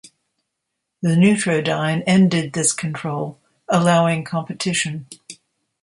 The 1.03 1.09
Neutrodyne 1.09 2.01
ended 2.07 2.53
this 2.53 2.73
control, 2.73 3.39
allowing 3.69 4.23
competition. 4.23 5.05